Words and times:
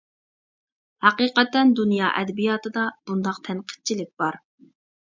ھەقىقەتەن 1.07 1.75
دۇنيا 1.81 2.09
ئەدەبىياتىدا 2.17 2.89
بۇنداق 3.05 3.43
تەنقىدچىلىك 3.51 4.15
بار. 4.25 4.43